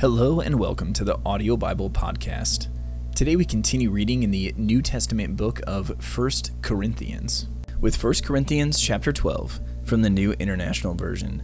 [0.00, 2.68] Hello and welcome to the Audio Bible Podcast.
[3.14, 6.30] Today we continue reading in the New Testament book of 1
[6.62, 7.48] Corinthians
[7.82, 11.42] with 1 Corinthians chapter 12 from the New International Version.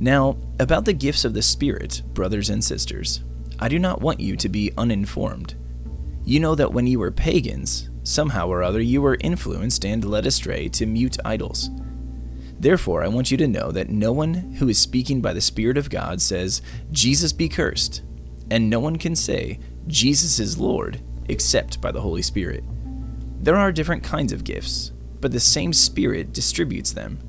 [0.00, 3.24] Now, about the gifts of the Spirit, brothers and sisters,
[3.58, 5.54] I do not want you to be uninformed.
[6.26, 10.26] You know that when you were pagans, somehow or other you were influenced and led
[10.26, 11.70] astray to mute idols.
[12.60, 15.78] Therefore, I want you to know that no one who is speaking by the Spirit
[15.78, 16.60] of God says,
[16.90, 18.02] Jesus be cursed,
[18.50, 22.64] and no one can say, Jesus is Lord, except by the Holy Spirit.
[23.40, 27.20] There are different kinds of gifts, but the same Spirit distributes them.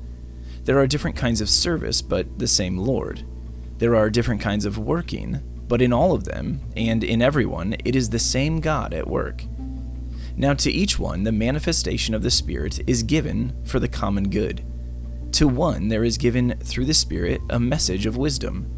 [0.64, 3.24] There are different kinds of service, but the same Lord.
[3.78, 7.94] There are different kinds of working, but in all of them, and in everyone, it
[7.94, 9.44] is the same God at work.
[10.36, 14.64] Now, to each one, the manifestation of the Spirit is given for the common good.
[15.40, 18.70] To one, there is given through the Spirit a message of wisdom,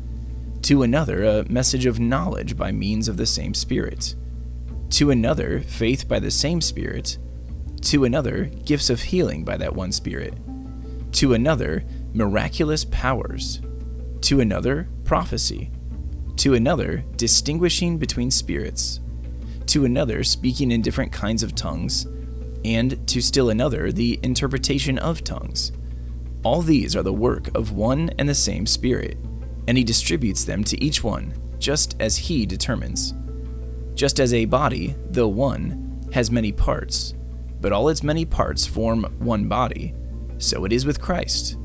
[0.63, 4.15] to another, a message of knowledge by means of the same Spirit,
[4.91, 7.19] to another, faith by the same Spirit,
[7.81, 10.35] to another, gifts of healing by that one Spirit,
[11.11, 11.83] to another,
[12.15, 13.61] miraculous powers,
[14.21, 15.73] to another, prophecy,
[16.37, 19.01] to another, distinguishing between spirits,
[19.67, 22.07] to another, speaking in different kinds of tongues,
[22.65, 25.73] and to still another, the interpretation of tongues.
[26.45, 29.17] All these are the work of one and the same Spirit,
[29.69, 33.15] and He distributes them to each one, just as He determines.
[33.95, 37.15] Just as a body, though one, has many parts,
[37.61, 39.95] but all its many parts form one body,
[40.39, 41.59] so it is with Christ.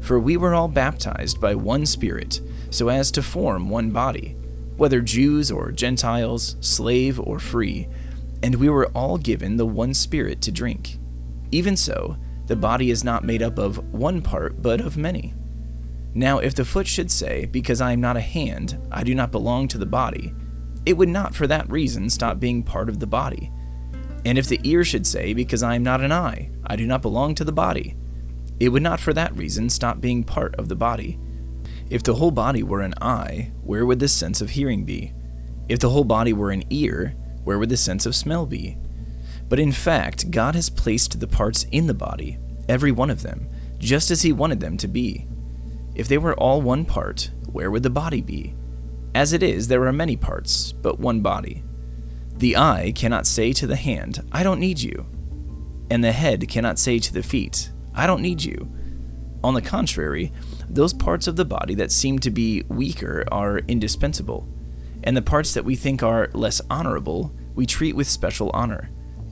[0.00, 4.36] For we were all baptized by one Spirit, so as to form one body,
[4.76, 7.88] whether Jews or Gentiles, slave or free,
[8.42, 10.98] and we were all given the one Spirit to drink.
[11.52, 15.34] Even so, the body is not made up of one part, but of many.
[16.14, 19.32] Now, if the foot should say, Because I am not a hand, I do not
[19.32, 20.32] belong to the body,
[20.86, 23.50] it would not for that reason stop being part of the body.
[24.24, 27.02] And if the ear should say, Because I am not an eye, I do not
[27.02, 27.96] belong to the body,
[28.60, 31.18] it would not for that reason stop being part of the body.
[31.90, 35.12] If the whole body were an eye, where would the sense of hearing be?
[35.68, 38.78] If the whole body were an ear, where would the sense of smell be?
[39.54, 42.38] But in fact, God has placed the parts in the body,
[42.68, 43.48] every one of them,
[43.78, 45.28] just as He wanted them to be.
[45.94, 48.56] If they were all one part, where would the body be?
[49.14, 51.62] As it is, there are many parts, but one body.
[52.36, 55.06] The eye cannot say to the hand, I don't need you.
[55.88, 58.68] And the head cannot say to the feet, I don't need you.
[59.44, 60.32] On the contrary,
[60.68, 64.48] those parts of the body that seem to be weaker are indispensable,
[65.04, 68.90] and the parts that we think are less honorable we treat with special honor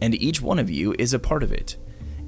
[0.00, 1.76] and each one of you is a part of it.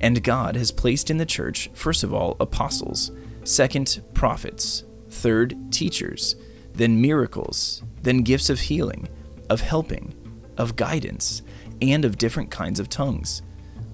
[0.00, 3.12] And God has placed in the church, first of all, apostles,
[3.44, 6.36] second, prophets, third, teachers,
[6.74, 9.08] then miracles, then gifts of healing,
[9.50, 10.14] of helping,
[10.56, 11.42] of guidance,
[11.80, 13.42] and of different kinds of tongues.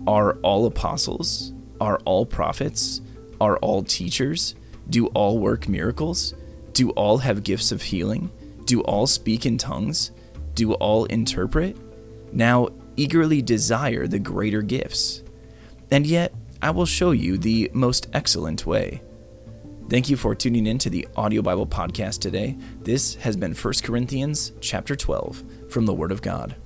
[0.07, 1.53] Are all apostles?
[1.81, 3.01] Are all prophets?
[3.41, 4.55] Are all teachers?
[4.91, 6.35] Do all work miracles?
[6.73, 8.31] Do all have gifts of healing?
[8.65, 10.13] Do all speak in tongues?
[10.55, 11.77] Do all interpret?
[12.33, 15.23] Now, eagerly desire the greater gifts.
[15.91, 19.01] And yet, I will show you the most excellent way.
[19.89, 22.59] Thank you for tuning in to the Audio Bible podcast today.
[22.83, 26.57] This has been 1 Corinthians chapter 12 from the Word of God.